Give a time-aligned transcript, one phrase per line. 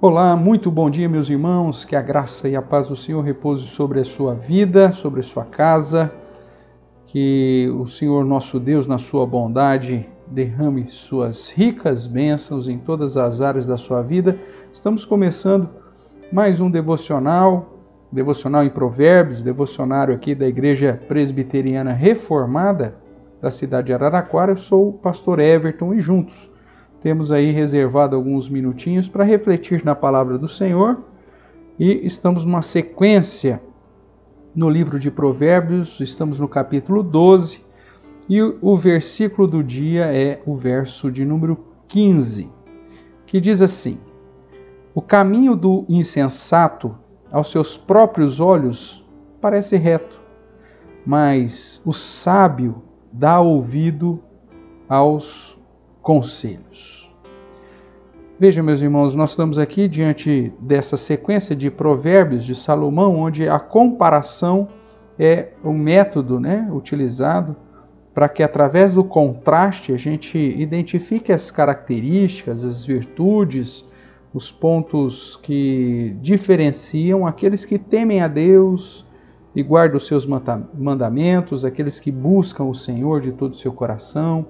[0.00, 1.84] Olá, muito bom dia, meus irmãos.
[1.84, 5.24] Que a graça e a paz do Senhor repouse sobre a sua vida, sobre a
[5.24, 6.12] sua casa.
[7.08, 13.40] Que o Senhor nosso Deus, na sua bondade, derrame suas ricas bênçãos em todas as
[13.40, 14.38] áreas da sua vida.
[14.72, 15.68] Estamos começando
[16.30, 17.80] mais um devocional,
[18.12, 22.94] devocional em Provérbios, devocionário aqui da Igreja Presbiteriana Reformada
[23.42, 24.52] da cidade de Araraquara.
[24.52, 26.56] Eu sou o pastor Everton e juntos
[27.02, 30.98] temos aí reservado alguns minutinhos para refletir na palavra do Senhor.
[31.78, 33.62] E estamos numa sequência
[34.54, 37.60] no livro de Provérbios, estamos no capítulo 12
[38.28, 42.50] e o versículo do dia é o verso de número 15,
[43.26, 43.98] que diz assim:
[44.94, 46.94] O caminho do insensato
[47.30, 49.04] aos seus próprios olhos
[49.40, 50.20] parece reto,
[51.06, 54.22] mas o sábio dá ouvido
[54.88, 55.57] aos
[56.08, 57.06] conselhos.
[58.40, 63.58] Veja, meus irmãos, nós estamos aqui diante dessa sequência de provérbios de Salomão, onde a
[63.58, 64.68] comparação
[65.18, 67.54] é o método né, utilizado
[68.14, 73.84] para que, através do contraste, a gente identifique as características, as virtudes,
[74.32, 79.04] os pontos que diferenciam aqueles que temem a Deus
[79.54, 80.26] e guardam os seus
[80.72, 84.46] mandamentos, aqueles que buscam o Senhor de todo o seu coração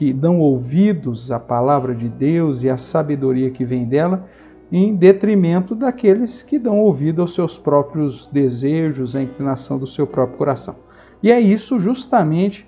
[0.00, 4.26] que dão ouvidos à palavra de Deus e à sabedoria que vem dela,
[4.72, 10.38] em detrimento daqueles que dão ouvido aos seus próprios desejos, à inclinação do seu próprio
[10.38, 10.74] coração.
[11.22, 12.66] E é isso justamente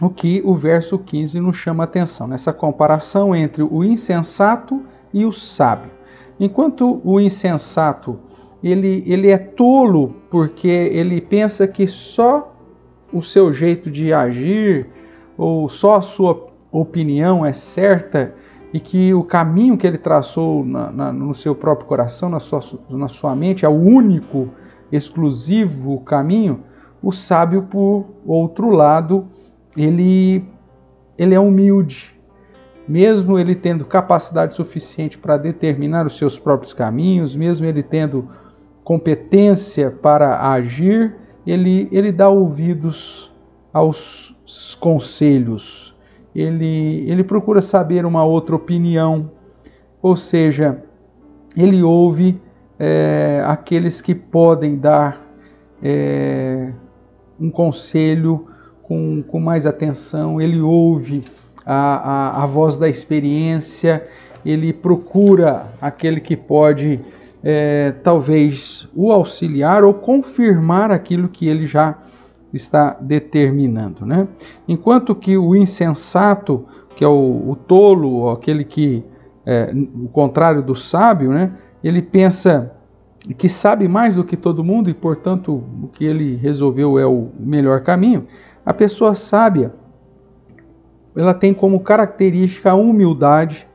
[0.00, 5.26] o que o verso 15 nos chama a atenção, nessa comparação entre o insensato e
[5.26, 5.90] o sábio.
[6.38, 8.20] Enquanto o insensato
[8.62, 12.54] ele, ele é tolo porque ele pensa que só
[13.12, 14.86] o seu jeito de agir,
[15.36, 18.34] ou só a sua opinião é certa
[18.72, 22.60] e que o caminho que ele traçou na, na, no seu próprio coração, na sua,
[22.90, 24.50] na sua mente, é o único,
[24.90, 26.62] exclusivo caminho,
[27.02, 29.26] o sábio, por outro lado,
[29.76, 30.44] ele,
[31.16, 32.14] ele é humilde.
[32.88, 38.28] Mesmo ele tendo capacidade suficiente para determinar os seus próprios caminhos, mesmo ele tendo
[38.84, 43.32] competência para agir, ele, ele dá ouvidos
[43.76, 44.34] aos
[44.80, 45.94] conselhos,
[46.34, 49.30] ele, ele procura saber uma outra opinião,
[50.00, 50.82] ou seja,
[51.54, 52.40] ele ouve
[52.78, 55.20] é, aqueles que podem dar
[55.82, 56.72] é,
[57.38, 58.46] um conselho
[58.82, 61.22] com, com mais atenção, ele ouve
[61.66, 64.06] a, a, a voz da experiência,
[64.42, 66.98] ele procura aquele que pode
[67.44, 71.98] é, talvez o auxiliar ou confirmar aquilo que ele já
[72.56, 74.04] está determinando.
[74.04, 74.26] Né?
[74.66, 79.04] Enquanto que o insensato, que é o, o tolo, aquele que
[79.44, 81.52] é o contrário do sábio, né?
[81.82, 82.72] ele pensa
[83.38, 87.28] que sabe mais do que todo mundo e, portanto, o que ele resolveu é o
[87.38, 88.26] melhor caminho.
[88.64, 89.72] A pessoa sábia,
[91.16, 93.66] ela tem como característica a humildade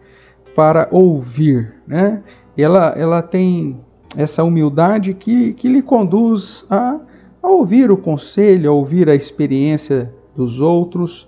[0.56, 2.22] para ouvir, né?
[2.58, 3.80] Ela, ela tem
[4.16, 7.00] essa humildade que, que lhe conduz a
[7.42, 11.28] a ouvir o conselho, a ouvir a experiência dos outros.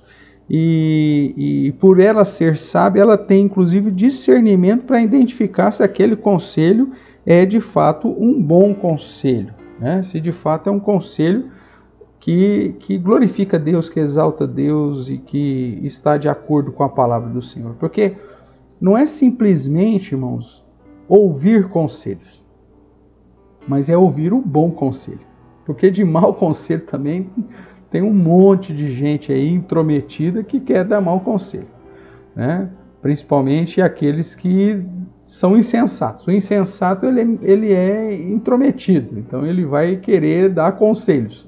[0.50, 6.92] E, e, por ela ser sábia, ela tem inclusive discernimento para identificar se aquele conselho
[7.26, 10.04] é de fato um bom conselho, né?
[10.04, 11.50] se de fato é um conselho
[12.20, 17.30] que, que glorifica Deus, que exalta Deus e que está de acordo com a palavra
[17.30, 17.76] do Senhor.
[17.80, 18.16] Porque
[18.80, 20.64] não é simplesmente, irmãos,
[21.08, 22.44] ouvir conselhos,
[23.68, 25.33] mas é ouvir o bom conselho.
[25.66, 27.30] Porque de mau conselho também
[27.90, 31.68] tem um monte de gente aí intrometida que quer dar mau conselho,
[32.36, 32.70] né?
[33.02, 34.84] Principalmente aqueles que
[35.22, 36.26] são insensatos.
[36.26, 41.48] O insensato ele é, ele é intrometido, então ele vai querer dar conselhos.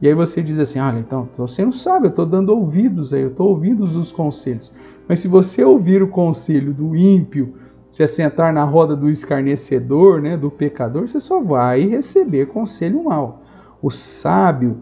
[0.00, 3.22] E aí você diz assim: olha, então você não sabe, eu estou dando ouvidos aí,
[3.22, 4.70] eu estou ouvindo os conselhos.
[5.08, 7.54] Mas se você ouvir o conselho do ímpio,
[7.90, 13.42] se assentar na roda do escarnecedor, né, do pecador, você só vai receber conselho mal.
[13.86, 14.78] O sábio,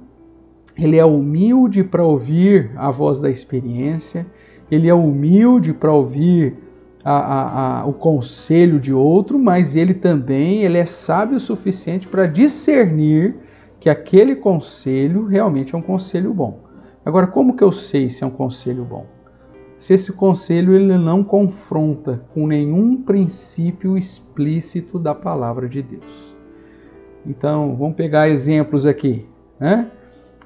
[0.75, 4.27] ele é humilde para ouvir a voz da experiência,
[4.71, 6.57] ele é humilde para ouvir
[7.05, 12.09] a, a, a, o conselho de outro, mas ele também ele é sábio o suficiente
[12.09, 13.37] para discernir
[13.79, 16.61] que aquele conselho realmente é um conselho bom.
[17.05, 19.05] Agora, como que eu sei se é um conselho bom?
[19.77, 26.34] Se esse conselho ele não confronta com nenhum princípio explícito da palavra de Deus.
[27.27, 29.27] Então, vamos pegar exemplos aqui.
[29.59, 29.91] Né?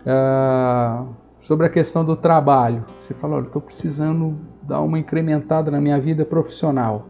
[0.06, 1.04] Ah,
[1.40, 2.84] sobre a questão do trabalho.
[3.00, 7.06] Você fala, olha, estou precisando dar uma incrementada na minha vida profissional.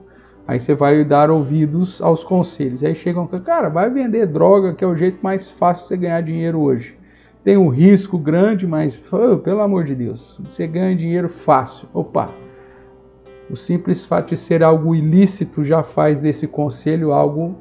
[0.47, 2.82] Aí você vai dar ouvidos aos conselhos.
[2.82, 6.23] Aí chegam, cara, vai vender droga, que é o jeito mais fácil de você ganhar
[6.23, 6.97] dinheiro hoje.
[7.44, 11.88] Tem um risco grande, mas, oh, pelo amor de Deus, você ganha dinheiro fácil.
[11.93, 12.31] Opa!
[13.50, 17.56] O simples fato de ser algo ilícito já faz desse conselho algo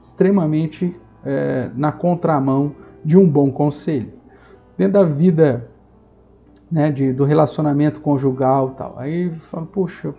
[0.00, 2.74] extremamente é, na contramão
[3.04, 4.12] de um bom conselho.
[4.76, 5.68] Dentro da vida
[6.70, 8.94] né, de, do relacionamento conjugal tal.
[8.98, 10.14] Aí fala, poxa,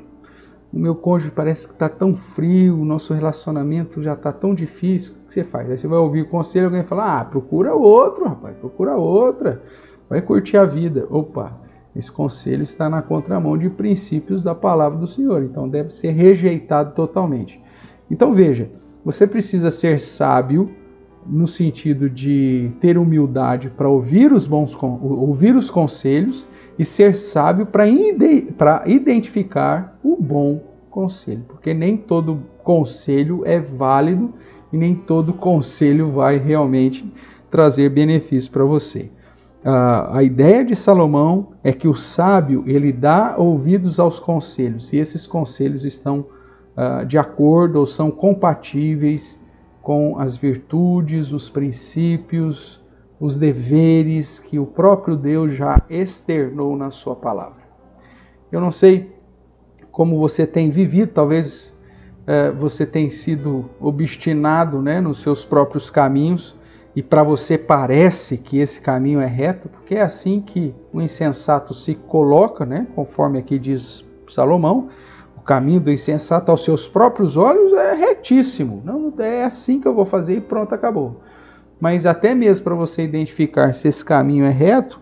[0.72, 5.13] o meu cônjuge parece que está tão frio, o nosso relacionamento já está tão difícil,
[5.13, 5.69] o que você faz?
[5.69, 9.62] Aí você vai ouvir o conselho, alguém fala, ah, procura outro, rapaz, procura outra,
[10.10, 11.07] vai curtir a vida.
[11.10, 11.57] Opa,
[11.95, 16.94] esse conselho está na contramão de princípios da palavra do Senhor, então deve ser rejeitado
[16.94, 17.60] totalmente.
[18.10, 18.69] Então veja,
[19.04, 20.69] você precisa ser sábio
[21.25, 27.66] no sentido de ter humildade para ouvir os bons ouvir os conselhos e ser sábio
[27.66, 34.33] para identificar o bom conselho, porque nem todo conselho é válido
[34.71, 37.12] e nem todo conselho vai realmente
[37.50, 39.10] trazer benefício para você.
[39.63, 44.98] Uh, a ideia de Salomão é que o sábio ele dá ouvidos aos conselhos e
[44.98, 46.25] esses conselhos estão
[46.77, 49.39] uh, de acordo ou são compatíveis
[49.90, 52.80] com as virtudes, os princípios,
[53.20, 57.64] os deveres que o próprio Deus já externou na sua palavra.
[58.52, 59.12] Eu não sei
[59.92, 61.76] como você tem vivido, talvez
[62.28, 66.56] é, você tenha sido obstinado né, nos seus próprios caminhos
[66.96, 71.74] e para você parece que esse caminho é reto, porque é assim que o insensato
[71.74, 74.90] se coloca, né, conforme aqui diz Salomão,
[75.50, 78.84] caminho do insensato aos seus próprios olhos é retíssimo.
[78.86, 81.22] Não é assim que eu vou fazer e pronto, acabou.
[81.81, 85.01] Mas até mesmo para você identificar se esse caminho é reto,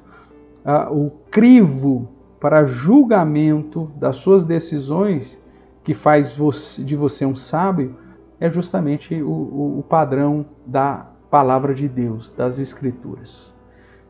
[0.63, 2.07] ah, o crivo
[2.39, 5.37] para julgamento das suas decisões
[5.83, 6.33] que faz
[6.77, 7.97] de você um sábio
[8.39, 13.53] é justamente o, o, o padrão da palavra de Deus, das Escrituras.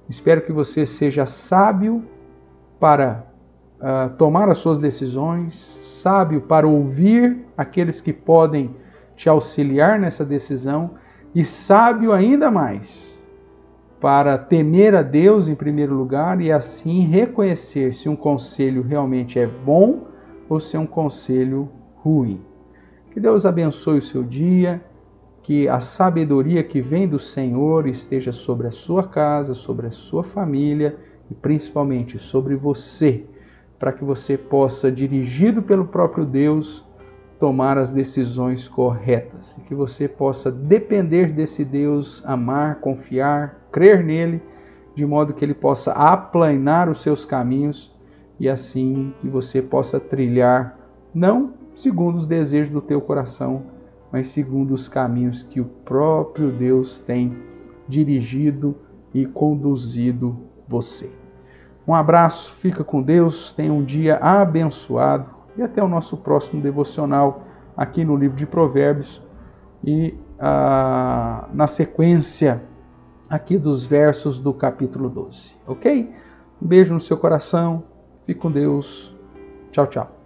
[0.08, 2.06] Espero que você seja sábio
[2.80, 3.26] para
[3.80, 8.76] uh, tomar as suas decisões, sábio para ouvir aqueles que podem
[9.16, 10.92] te auxiliar nessa decisão
[11.34, 13.18] e sábio ainda mais
[14.00, 19.48] para temer a Deus em primeiro lugar e assim reconhecer se um conselho realmente é
[19.48, 20.08] bom
[20.48, 22.40] ou se é um conselho ruim.
[23.12, 24.82] Que Deus abençoe o seu dia,
[25.42, 30.24] que a sabedoria que vem do Senhor esteja sobre a sua casa, sobre a sua
[30.24, 30.96] família
[31.32, 33.26] e principalmente sobre você,
[33.80, 36.86] para que você possa, dirigido pelo próprio Deus,
[37.40, 44.42] tomar as decisões corretas e que você possa depender desse Deus, amar, confiar, crer nele,
[44.96, 47.96] de modo que ele possa aplanar os seus caminhos
[48.40, 50.78] e assim que você possa trilhar
[51.14, 53.64] não segundo os desejos do teu coração,
[54.12, 57.38] mas segundo os caminhos que o próprio Deus tem
[57.88, 58.76] dirigido
[59.14, 60.36] e conduzido
[60.68, 61.10] você.
[61.88, 67.44] Um abraço, fica com Deus, tenha um dia abençoado e até o nosso próximo devocional
[67.78, 69.22] aqui no livro de Provérbios
[69.84, 72.62] e ah, na sequência
[73.30, 76.14] aqui dos versos do capítulo 12, ok?
[76.62, 77.84] Um beijo no seu coração,
[78.26, 79.16] fique com Deus,
[79.72, 80.17] tchau, tchau.